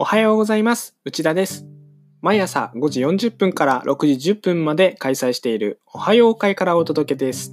[0.00, 0.94] おはようございます。
[1.04, 1.66] 内田です。
[2.20, 7.52] 毎朝5時40分から6時10分まで開催しているおはよう会からお届けです。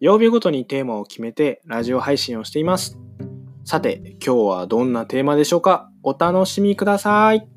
[0.00, 2.98] 曜日ごとにテーマを決めてラジオ配信をしています。
[3.64, 5.90] さて、今日はどんなテーマでしょうか？
[6.02, 7.48] お楽しみください。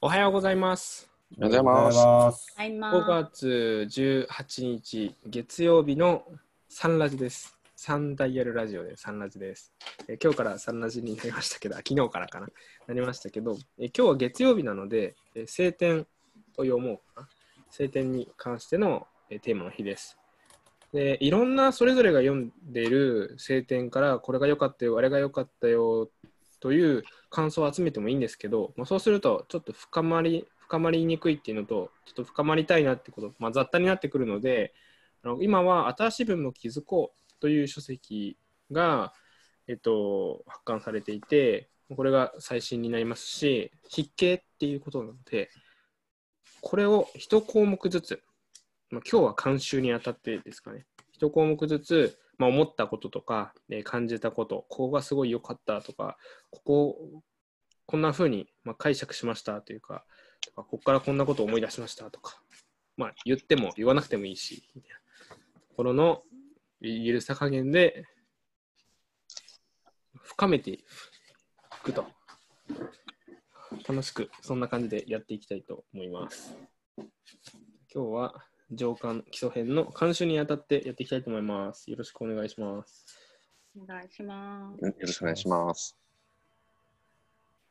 [0.00, 1.08] おはようございます。
[1.38, 2.52] おはようございます。
[2.56, 6.24] はい、ま5あ、月18日月曜日の
[6.68, 7.55] サンラジです。
[7.78, 9.70] サンダイヤルラジオでサンラジです。
[10.08, 12.48] えー今日からサンラジになりましたけど、昨日からかな、
[12.86, 16.06] なりましたけど、えー今日は月曜日なので、えー晴天
[16.56, 17.28] を読もうかな。
[17.70, 20.18] 晴天に関しての、えテーマの日です。
[20.94, 26.10] で、いろんなそれぞれが読んでいる晴天から、これが良かったよ、あれが良かったよ
[26.60, 34.72] という感想を集めてもいいんですけど、まあ、そうするとちょっと深まり深まりにくいっていうのとちょっと深まりたいなってこと、まあ、雑多になってくるので
[35.22, 38.36] あの今は新しい文も気づこうという書籍
[38.72, 39.12] が、
[39.68, 45.50] えっと、発刊されていてこれが最新になりますし筆形っていうことなので
[46.60, 48.22] これを一項目ずつ、
[48.90, 50.84] まあ、今日は監修にあたってですかね。
[51.12, 56.18] 一項目ずつ、まあ、思ったこととか、え感じたことここがすごい良かったとか
[56.50, 57.22] ここ
[57.86, 60.04] こんな風にま解釈しましたというか
[60.44, 62.42] とかここからこんなことを思い出しましたとか
[62.96, 66.22] まあ言っても言わなくてもいいしみたいなところの
[66.80, 68.04] ゆるさ加減で
[70.22, 70.84] 深めてい
[71.82, 72.06] くと
[73.88, 76.56] 楽しくそんな感じでやっていきたいと思います
[77.94, 78.34] 今日は
[78.70, 83.26] 上巻基礎編の監修にあたってやっていきたいと思いますよろしくお願いします
[83.82, 84.84] お願いします。
[84.84, 85.96] よろしくお願いします。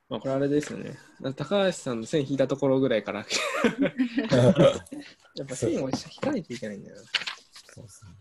[0.07, 0.97] まあ、これあれですよね。
[1.35, 3.25] 高橋さんの線引いたところぐらいから、
[5.35, 6.97] やっぱ線を引かないといけないんだよ
[7.73, 8.11] そうですね。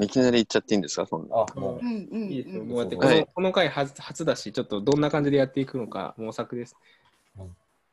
[0.00, 1.36] いきなり言っちゃっていいんですかそんな。
[1.36, 2.26] あ、もうんうん、な。
[2.28, 2.62] いいですよ。
[2.62, 6.76] うんもうやって、この,、はいこの回初初だし、ちょっとどんな感じでやっていくのか模索です。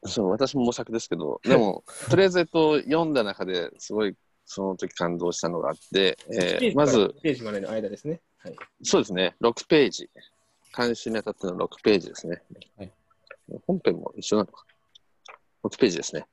[0.06, 4.16] そう、私も模索ですけど、でも、とりあえず、えっと、読んだ中ですごい、
[4.46, 8.22] その時感動したのがあって、えーまず、1ページまでの間ですね。
[8.38, 8.56] はい。
[8.84, 10.10] そうですね、6ページ。
[10.76, 12.42] 監修にあたっての6ページですね。
[12.78, 12.92] はい
[13.66, 14.64] 本編も一緒なのか。
[15.64, 16.26] 6ページですね。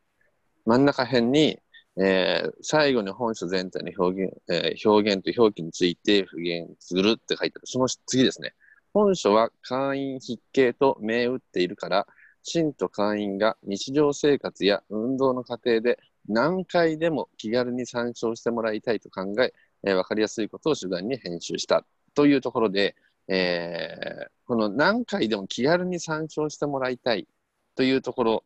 [0.66, 1.58] 真ん中辺に、
[1.98, 7.66] えー最後に本書全体の表現、えー表現と表記について復元するって書いてある。
[7.66, 8.54] その次ですね。
[8.92, 12.06] 本書は会員筆形と銘打っているから、
[12.42, 15.98] 信と会員が日常生活や運動の過程で
[16.28, 19.52] 何回でも気軽に参照してもらいたいと考え、
[19.84, 21.84] えーわかりやすいことを主眼に編集した
[22.14, 22.96] というところで、
[23.28, 27.26] えーこの何回でも気軽に参照してもらいたい
[27.74, 28.44] というところ、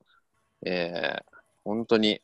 [0.67, 1.23] えー
[1.63, 2.23] 本当に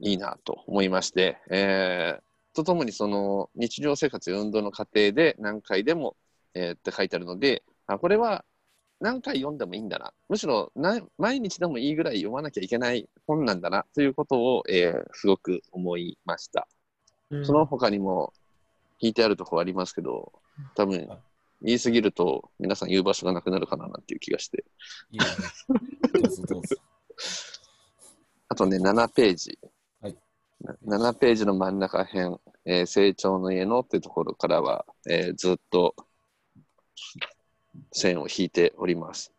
[0.00, 2.22] いいなと思いまして、えー
[2.54, 6.16] とともにその日常生活や運動の過程で何回でも、
[6.54, 8.46] えーって書いてあるので、あこれは
[8.98, 16.66] 何回読んでもいいんだな、むしろな毎日でもいいぐらい読まなきゃいけない本なんだなということを、えーすごく思いました。
[17.44, 18.32] その他にも
[19.00, 20.32] 引いてあるところありますけど、
[20.74, 21.06] 多分
[21.60, 24.64] 言い過ぎると皆さん言う場所がなくなるかななんていう気がして。
[28.48, 29.58] あとね、7ページ。
[30.64, 35.94] はいな7ページの真ん中辺、えー成長の家のっていうところからは、えーずっと
[37.92, 39.32] 線を引いております。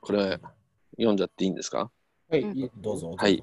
[0.00, 0.38] これ、
[0.96, 1.90] 読んじゃっていいんですか？
[2.30, 2.70] はい。
[2.76, 3.14] どうぞ。
[3.16, 3.42] はい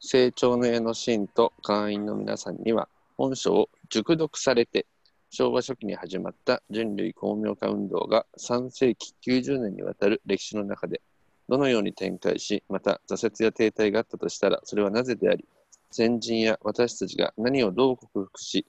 [0.00, 4.86] 成長の絵の信と会員の皆さんには本書を熟読されて
[5.28, 11.02] 昭和初期に始まった人類公明化運動が3世紀90年にわたる歴史の中で
[11.48, 15.44] どのように展開しまた挫折や停滞があったとしたらそれはなぜであり
[15.90, 18.66] 先人や私たちが何をどう克服し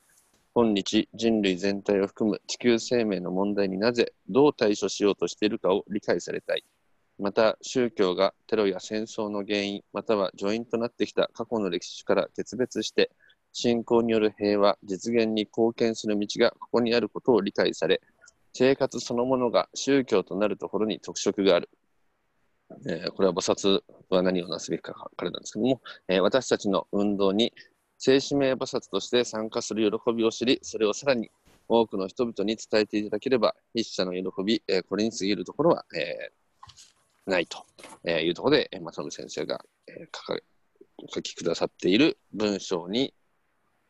[0.55, 6.65] 今日人類全体を含む地球生命の問題になぜどう対処しようとしているかを理解されたい。
[7.19, 13.11] また宗教がテロや戦争の原因または助因となってきた過去の歴史から決別して
[13.51, 18.01] 信仰による平和実現に貢献する道がここにあることを理解され
[18.53, 21.69] 生活そのものが宗教となるところに特色がある、
[22.87, 27.53] えーこれは菩薩は何をなすべきかからなんですけども、えー私たちの運動に
[27.97, 31.29] 聖使命菩薩として参加する喜びを知りそれをさらに
[31.67, 37.65] 多くの人々に伝えていただければ筆者の喜び、えーこれに過ぎるところは、えーないと
[38.05, 40.39] えーいうところで、えー正信先生が、えー
[41.07, 43.13] 書きくださっている文章に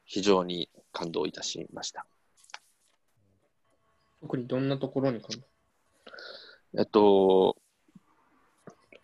[0.06, 2.06] 非常に感動いたしました。
[4.22, 5.30] 特にどんなところにか
[6.78, 7.58] えっと、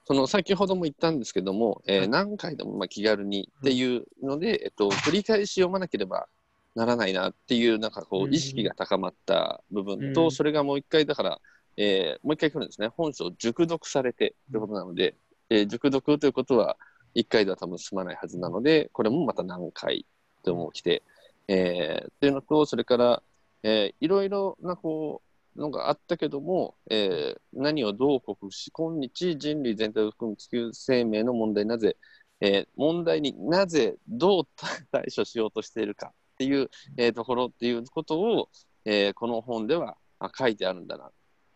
[0.05, 2.09] その先ほども言ったんですけども、えーはい。
[2.09, 6.27] 何回でもまあ気軽にっていうので、えっと、繰り返し読まなければ
[6.75, 10.31] ならないなっていう、なんかこう意識が高まった部分と、うん。
[10.31, 11.41] それがもう一回、だから、
[11.77, 12.87] えーもう一回来るんですね。
[12.89, 15.15] 本書を熟読されてということなので、
[15.49, 16.77] えー熟読ということは、
[17.15, 20.05] 一回では多分済まないはずなので、これもまた何回
[20.43, 21.01] でも来て、
[21.47, 23.23] えーっていうのと、それから、
[23.63, 31.97] えーいろいろなこうのがあったけども、えー何をどう克服し、今日人類全体を含む地球生命の問題なぜ、
[32.41, 34.43] えー問題になぜどう
[34.91, 38.49] 対処しようとしているかっていう、えーところっていうことを、
[38.85, 39.97] えーこの本では
[40.37, 41.11] 書いてあるんだな。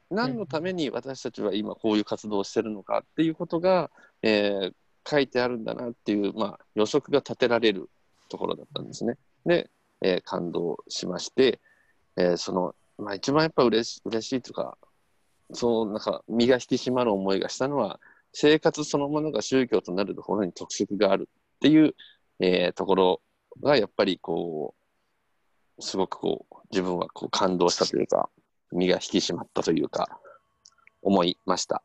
[0.10, 3.92] 何のために私たちは今こういう活動をしてるのかっていうことが、
[4.22, 4.74] えー
[5.10, 7.90] 書いてあるんだなっていう、まあ、予測が立てられる
[8.30, 9.18] ところだったんですね。
[9.46, 11.60] で、えー感動しまして、
[12.16, 14.78] えーその、まあ、一番やっぱ嬉し嬉しいとか、
[15.54, 18.00] そう、なんか、身が引き締まる思いがしたのは、
[18.34, 21.96] 生活そのものが宗教となるところに特色があるっていう、
[22.40, 23.22] えーところ
[23.62, 24.76] が、やっぱりこ
[25.78, 28.30] う、すごくこう、自分はこう感動したというか、
[28.72, 30.20] 身が引き締まったというか、
[31.02, 31.82] 思いました。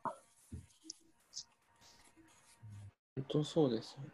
[3.17, 4.11] 本当そうですよね。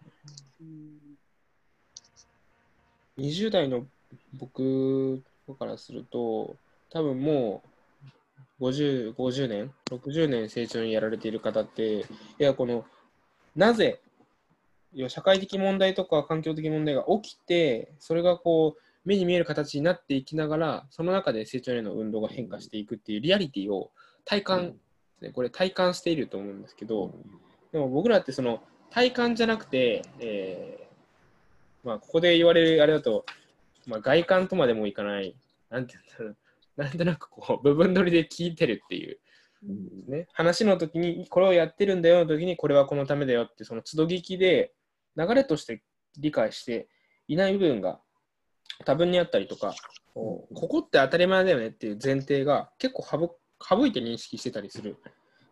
[3.19, 3.87] 20代の
[4.35, 5.23] 僕
[5.59, 6.57] からすると、
[6.91, 7.63] 多分も
[8.61, 12.05] う50、50年、60年成長にやられている方って、い
[12.39, 12.85] や、この、
[13.57, 14.01] なぜ、
[15.09, 23.91] 社会的問題とか環境的問題が起きて、それがこう、目に見える形になっていきながら、その中で成長への運動が変化していくっていうリアリティを
[24.25, 24.75] 体感、
[25.21, 27.15] ねこれ体感していると思うんですけど、
[27.73, 33.25] でも僕らってその体感じゃなくて、えーまあ、ここで言われるあれだと、
[33.87, 35.35] まあ、外観とまでもいかない、
[35.71, 39.19] なんて言うんだろう、なんとなくこう部分取りで聞いてるっていう、
[40.09, 44.73] ね、話の時にこれをやってるんだよの時にこれはこのためだよってその都度聞きで
[45.17, 45.83] 流れとして
[46.19, 46.89] 理解して
[47.29, 48.01] いない部分が
[48.85, 49.75] 多分にあったりとか、
[50.15, 54.97] こうここって当たり前だよねっていう前提が結構省省いて認識してたりする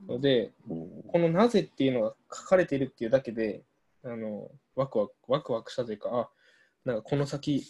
[0.09, 1.03] ので、うん。
[1.07, 3.63] このなぜっていうのが書かれているっていうだけで、
[4.05, 6.29] あのワクワクワクワクしたというか、あ
[6.85, 7.65] なんかこの先、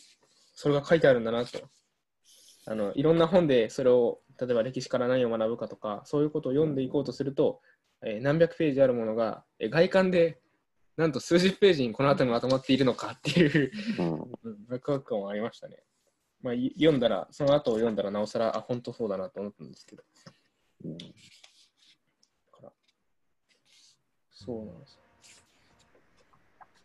[0.55, 1.59] それが書いてあるんだなと。
[2.71, 7.63] あのいろんな本でそれを、例えば歴史から何を学ぶかとか、そういうことを読んでいこうとすると、
[8.05, 10.39] えー何百ページあるものが、えー外観で
[10.99, 13.73] なんと数十ページにこの後にまとまっているのかっていう、
[14.69, 15.77] ワクワク感はありましたね。
[16.43, 20.03] まあ、い読んだら、その後を読んだらなおさら、あ、本当そうだなと思ったんですけど。
[20.85, 21.05] うんか
[22.63, 22.73] ら
[24.33, 25.01] そうなんですよ。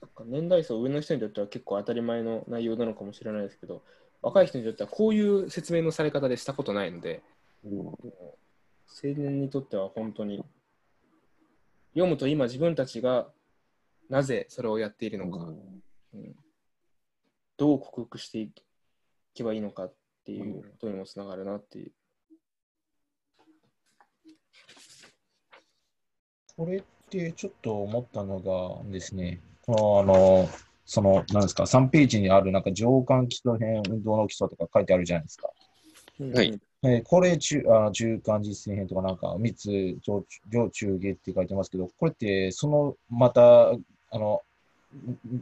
[0.01, 3.83] なんか年代層上の人にとっては結構当たり前の内容なのかもしれないですけど、
[4.23, 7.21] 若い人にとってはこういう説明のされ方でしたことないので、
[7.63, 7.85] うん
[9.05, 10.45] 青年にとっては本当に
[11.93, 13.27] 読むと今自分たちが
[14.07, 15.45] なぜそれをやっているのか、
[16.13, 16.35] うん
[17.55, 18.51] どう克服してい
[19.35, 19.93] けばいいのかっ
[20.25, 21.91] ていうことにもつながるなっていう。
[26.57, 30.49] これってちょっと思ったのがですね、あの、
[30.85, 35.49] その、なんですか、3ページにあるなんか上巻基礎編、運動の基礎とか書いてあるじゃないですか。
[36.33, 44.41] はいえーこれ中あ、中間実践編とかなんか3つ上、上中下って書いてますけど、これって、その、また、あの、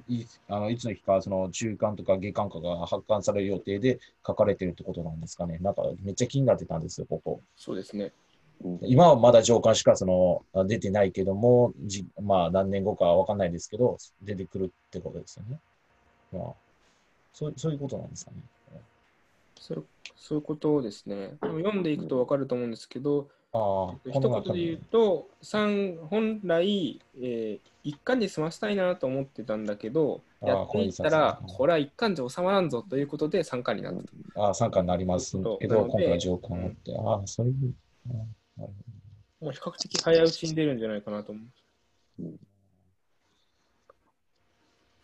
[0.07, 5.57] いあのいつの日か、その中間とか下巻かが発刊される予定で書かれてるってことなんですかね。
[5.59, 7.41] なんかめっちゃ気になってたんですよ、ここ。
[7.57, 8.11] そうですね。
[8.63, 15.59] うん今はまだ上巻しかそのあ出てないけども、じまあ何年後かは分かんないですけど、出てくるってことですよね。
[16.31, 16.53] まあ、
[17.33, 18.37] そうそういうことなんですかね。
[19.59, 21.37] そうそういうことですね。
[21.41, 33.95] でも読んでいくと分かると思うんですけど、ああ、一言で言うと、三本来、えー一巻で済ませたいなと思ってたんだけど、やっていったらこれは一巻じゃ収まらんぞということで三巻になっ
[34.35, 34.41] た。
[34.41, 37.73] ああ、参加になりますけど、今回は上巻をって、ああ、そういう、
[38.09, 38.29] ああなる
[39.39, 42.23] もう比較的早打ちに出るんじゃないかなと思う。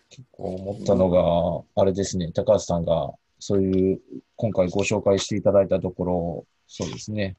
[0.09, 4.01] 結構思ったのが、あれですね、高橋さんが、そういう、
[4.35, 7.35] 今回ご紹介していただいたところ、そうですね、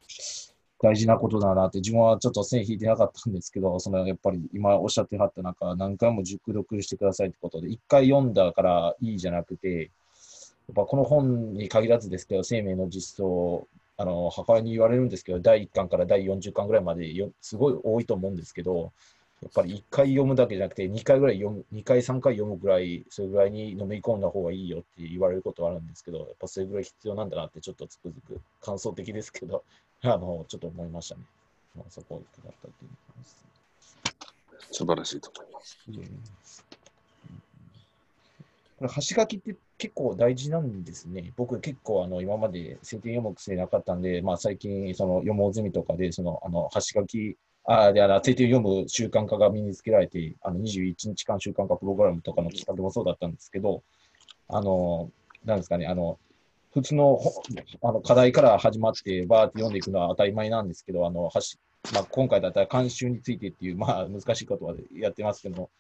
[0.81, 9.91] 大事なことだなって、自分はちょっと線引いてなかったんですけど、そのやっぱり今おっしゃってはった、なんか何回も熟読してくださいってことで、一回読んだからいいじゃなくて、
[10.69, 13.67] やっぱこの本に限らずですけど、生命の実相、
[13.99, 18.93] あの母親に言われるんですけど、第1巻から第40巻ぐらいまでよすごい多いと思うんですけど、
[19.43, 29.64] やっぱり1回読むだけじゃなくて、2回ぐらい読む、2回、3回読むぐらい、それぐらいに飲み込んだ方がいいよって言われることはあるんですけど、やっぱそれぐらい必要なんだなって、ちょっとつくづく感想的ですけど、
[30.02, 31.23] あの、ちょっと思いましたね。
[31.76, 33.47] まあ、そこを伺ったっていう感じです。
[34.73, 35.61] 素晴らしいと思いま
[36.45, 36.68] す。
[38.79, 41.33] これ、橋書きって結構大事なんですね。
[41.37, 53.83] 僕結構あの今まで聖典読む癖なかったんで、まあ最近その読もう済みとかで、そのあの橋書き、あであの聖典読む習慣化が身につけられて、あの21日間習慣化プログラムとかの企画もそうだったんですけど、
[54.49, 55.11] あの、
[55.45, 56.19] なんですかね、あの、
[56.73, 57.21] 普通の
[57.83, 61.59] あの課題から始まって、バーって読んでいくのは当たり前なんですけど、あの、はし
[61.93, 65.71] まあ、今回だったら慣習についてっていう、まあ難しいことはやってますけど、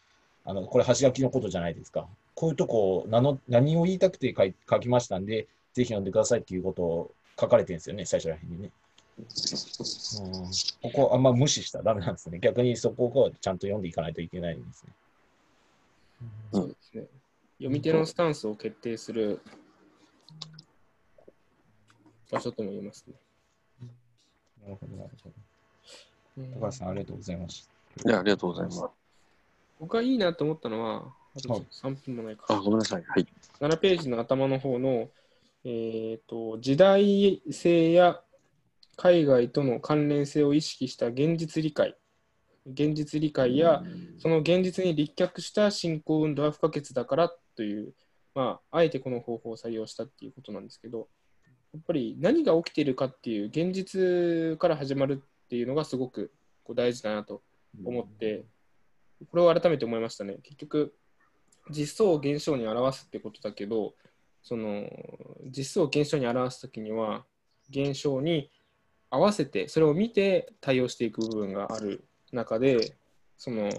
[0.48, 2.08] あの、これ、橋書きのことじゃないですか。
[2.34, 8.70] こういうとこ、なの何を言いたくて書い書きましたんで、ぜひ読んでくださいっていうことを書かれてるんですよね、最初らへんにね。
[9.18, 12.38] うん、ここ、あんま無視したらダメなんですね。
[12.38, 14.92] 逆にそこをちゃんと読んでいかないといけないんですね。
[16.52, 17.04] うんそうですね。
[17.58, 19.42] 読み手のスタンスを決定する
[22.30, 23.14] 場所とも言えますね。
[24.62, 25.30] なるほど、なるほ
[26.38, 26.60] うんど。
[26.60, 27.68] 高橋さん、ありがとうございまし
[28.06, 29.07] いや、ありがとうございます。
[29.80, 32.44] 僕がいいなと思ったのは、あとはい3分もないか。
[32.48, 33.04] あ、ごめんなさい。
[33.06, 33.26] はい。
[33.60, 35.10] 7ページの頭の方の、
[35.64, 38.20] えー、と時代性や
[38.96, 41.96] 海外との関連性を意識した現実理解
[42.66, 43.82] 現実理解や
[44.18, 47.94] その現実に立脚した信仰運動は不可欠だからという、
[48.34, 51.08] まあ、あえてこの方法を採用したっていうことなんですけど
[51.72, 56.32] やっぱり何が起きているかっていう現実から始まるっていうのがすごく
[56.64, 57.42] こう大事だなと
[57.84, 58.44] 思って、
[59.30, 60.38] これを改めて思いましたね。
[60.42, 60.94] 結局、
[61.70, 63.94] 実相を現象に表すってことだけど、
[64.42, 64.88] その
[65.46, 67.24] 実相を現象に表すときには、
[67.70, 68.50] 現象に
[69.10, 72.96] 合わせて、それを見て対応していく部分がある中で、
[73.36, 73.70] その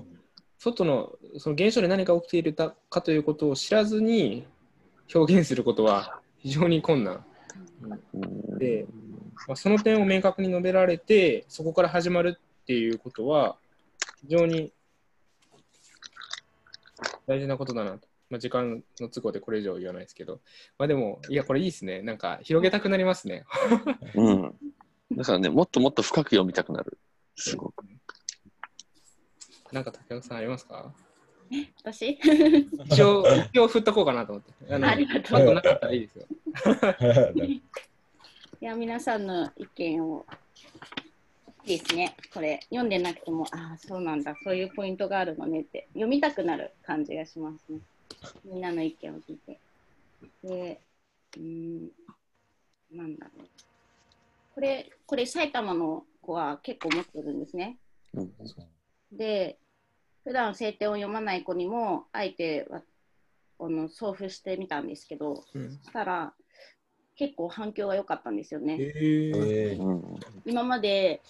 [0.57, 4.45] 外のその現象で何が起きているかということを知らずに
[5.13, 7.25] 表現することは非常に困難
[8.57, 8.85] で、
[9.47, 13.57] まあ、その点を明確に述べられて、そこから始まるっていうことは、
[14.21, 14.73] 非常に
[17.29, 18.07] 大事なことだなと。
[18.31, 20.41] まあ、時間の都合でこれ以上言わないですけど、
[20.79, 22.01] まあでも、いや、これいいですね。
[22.01, 23.45] なんか、広げたくなりますね。
[24.15, 24.55] うん。
[25.15, 26.97] だからね、もっともっと深く読みたくなる。
[27.35, 27.85] すごく。
[29.71, 30.91] なんか、竹岡さんありますか？
[31.83, 32.19] 私？
[32.85, 34.73] 一応、一応振っとこうかなと思って。
[34.73, 36.25] あのありがとうあとなかったらいいですよ。
[38.61, 40.25] いや、皆さんの意見を、
[41.69, 42.15] ですね。
[42.33, 47.79] これ、読んでなくても、ああ、そうなんだ、そういうポイントがあるのねって、読みたくなる感じがしますね。
[48.43, 49.59] みんなの意見を聞いて。
[50.43, 50.81] で、
[51.37, 51.91] うーん、
[52.91, 53.47] なんだろう。
[54.55, 57.77] これ、これ、埼玉の子は結構持ってるんですね。
[58.15, 58.33] うん
[59.11, 59.57] で、
[60.23, 62.81] 普段聖典を読まない子にも、あえてわ
[63.59, 66.33] あの送付してみたんですけど、うん、そしたら、
[67.19, 68.77] 結構反響が良かったんですよね。
[68.79, 70.07] えー、
[70.45, 71.21] 今まで、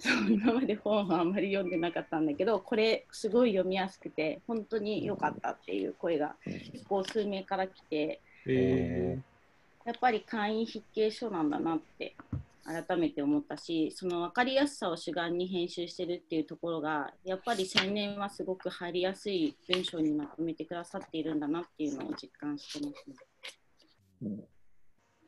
[0.00, 9.18] そう今まで本はあんまり読んでなかったんだけど、これすごい読みやすくて、本当に良かったっていう声が結構数名から来て、え
[9.84, 12.14] やっぱり会員筆記書なんだなって
[12.64, 23.16] 改めて思ったし、その分かりやすさを主眼に編集してるっていうところが、やっぱり青年はすごく入りやすい文章にまとめてくださっているんだなっていうのを実感してますね。
[24.22, 24.44] うん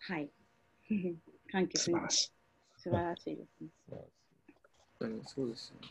[0.05, 0.29] はい。
[1.50, 2.33] 環境素晴らしい。
[2.79, 3.69] 素晴らしいですね。
[5.06, 5.88] ー、そうですよね。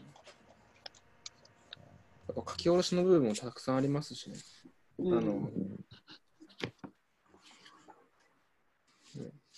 [2.28, 4.38] やっぱ書き下ろしの部分もたくさんありますしね。
[5.00, 5.50] うんあの、ね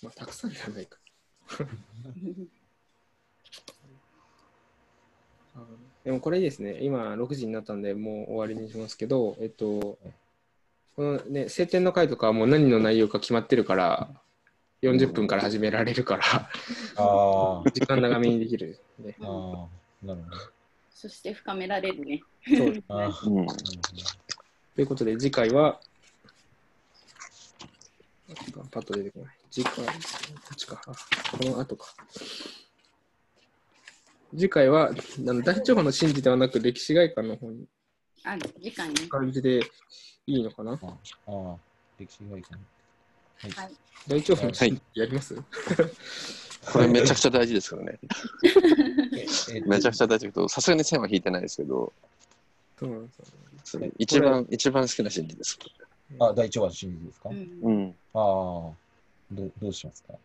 [0.02, 0.98] まあ、たくさんじゃないか。
[6.04, 6.78] でもこれいいですね。
[6.82, 9.98] 今6時になったんで、もう終わりにしますけど、えっと、
[10.96, 14.10] このね、晴天の回とかはもう何の内容か決まってるから、
[14.84, 16.22] 40分から始められるから、
[16.96, 19.16] あー時間長めにできる、ね。
[19.20, 19.26] あー、
[20.06, 20.36] なるほど。
[20.90, 22.20] そして深められるね。
[22.46, 22.82] そう。
[24.74, 25.80] ということで、次回は、
[28.70, 29.36] パッと出てこない。
[29.50, 29.92] 次回、こ
[30.52, 30.82] っちか。
[30.86, 30.92] あ
[31.36, 31.86] この後か。
[34.32, 37.66] 次回は、あの大長派の神事ではなく、歴史外観の方に
[38.24, 38.94] あ、次回ね。
[39.08, 39.60] 感じで
[40.26, 40.72] いいのかな？
[40.72, 40.76] あ
[41.26, 41.56] あ、
[41.98, 42.36] 歴史が
[43.50, 43.74] はい。
[44.06, 45.34] 大長派の神事やります、
[46.72, 47.98] これめちゃくちゃ大事ですからね。
[49.52, 51.92] え めちゃくちゃ大事だけど、さすがに線は引いてないですけど、
[52.78, 53.12] そうなんで
[53.64, 55.58] すよね一番、一番好きな心理です。
[56.20, 57.96] あ、第一話の真理ですか、あうんうん。
[58.12, 58.72] あ、
[59.32, 60.12] どうどうしますか？
[60.12, 60.18] あ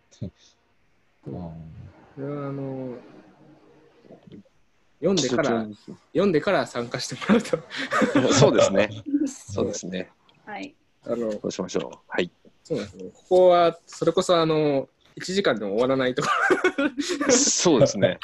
[2.22, 2.98] れはあの
[5.00, 5.66] 読んでから、
[6.12, 7.58] 読んでから参加してもらうと、
[8.34, 8.90] そうですね。
[9.28, 10.12] そうですね。
[10.46, 10.76] はい。
[11.04, 12.00] あの、そうしましょう。
[12.10, 12.30] はい。
[12.70, 13.10] そうなんですね。
[13.12, 16.30] ここは、それこそ、あの、1時間でも終わらないとこ
[17.32, 18.20] そうですね。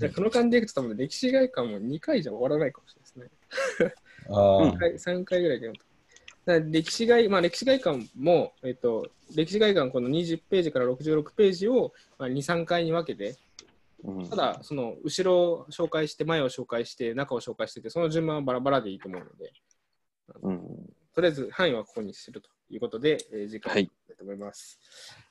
[0.00, 0.10] ろ。
[0.10, 3.94] この感じでいくと多分歴史外観も2回じゃ終わらないかもしれないですね。
[4.28, 5.84] あうん3回 ,3 回ぐらいで読むと。
[6.46, 13.36] だ歴史外、まあ、歴史外観も、えっと、歴史外観この20ページから66ページを、まあ、2、3回に分けて、
[14.02, 19.52] うんただ、その後ろを紹介して、前を紹介して、中を紹介してて、その順番はバラバラでいいと思うので、
[20.42, 20.60] うん
[21.14, 24.78] とりあえず範囲はここにするということで、えー、次回はいいきたいと思います。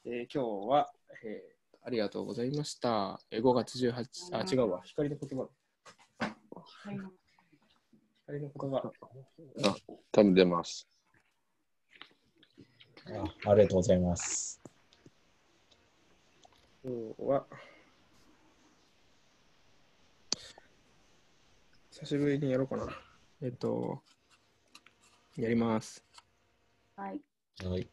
[0.05, 0.91] えー今日は、
[1.23, 1.55] えー
[1.87, 3.19] ありがとうございました。
[3.29, 5.47] えー5月18、あ、違うわ、光の言葉。
[8.25, 8.91] 光の言葉。
[10.11, 10.87] 多分出ます。
[13.07, 14.59] あありがとうございます。
[16.83, 17.45] 今日は、
[21.91, 22.87] 久しぶりにやろうかな。
[23.43, 24.01] えっと、
[25.37, 26.03] やります。
[26.97, 27.21] はい。
[27.65, 27.87] はい。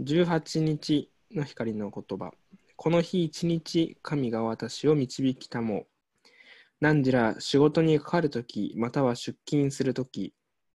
[0.00, 2.30] 18日の光の言葉。
[2.76, 5.86] この日一日、神が私を導きたもう。
[6.78, 10.34] 何時ら仕事にかかるとき、または出勤するとき、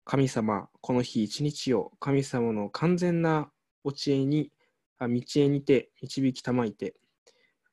[0.06, 3.50] 神様、この日一日を神様の完全な
[3.84, 4.52] お知恵に、
[5.00, 6.96] あ道へにて導きたまいて、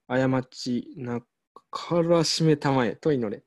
[0.09, 1.21] 過ちな
[1.71, 3.43] からしめたまえと祈れ。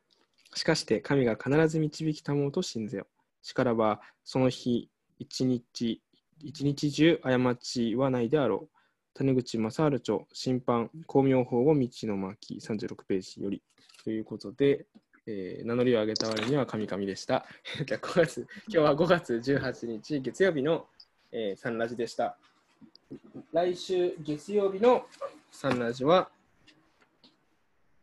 [0.53, 3.07] しかして神が必ず導きたもうと信ぜよ。
[3.41, 6.01] しからば、その日一日、
[6.43, 8.77] 一日中過ちはないであろう。
[9.15, 13.63] 谷口正治著、審判、光明法を道の巻36ページより。
[14.03, 14.85] ということで、
[15.25, 17.45] えー名乗りを上げた割には神々でした。
[17.85, 20.87] じゃあ5月今日は5月18日月曜日の、
[21.31, 22.37] えーサンラジでした。
[23.51, 25.07] 来週月曜日の
[25.51, 26.29] サンラジは、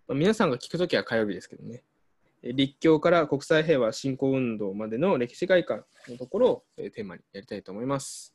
[0.08, 1.84] まあ皆さんが聞くときは火曜日ですけどね。
[2.46, 8.34] えー立教から国際平和振興運動までの歴史外観のところを、えーテーマにやりたいと思います。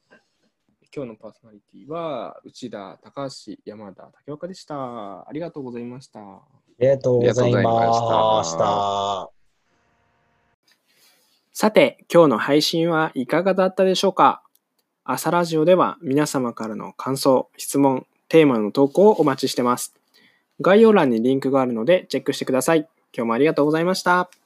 [0.94, 4.75] 今日のパーソナリティは内田、高橋、山田、竹岡でした。
[4.75, 6.20] ありがとうございました。
[6.20, 6.42] あ
[6.80, 9.30] りがとうございました。
[11.54, 14.41] さて、今日の配信はいかがだったでしょうか？
[15.04, 19.93] 朝ラジオでは皆様からの感想、質問、テーマの投稿をお待ちしてます。
[20.62, 22.89] 概要欄にリンクがあるのでチェックしてください。
[23.15, 24.38] 今日もありがとうございました。